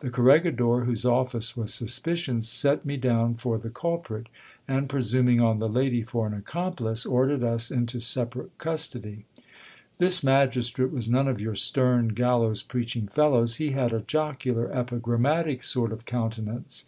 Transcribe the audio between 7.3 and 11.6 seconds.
ordered us into separate custody. This magistrate was none of your